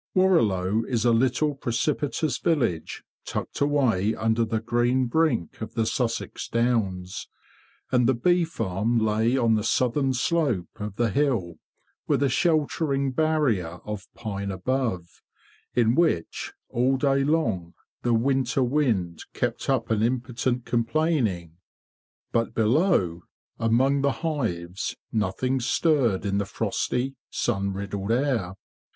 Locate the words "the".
4.43-4.59, 5.75-5.85, 8.09-8.15, 9.53-9.63, 10.95-11.11, 18.01-18.15, 24.01-24.11, 26.39-26.45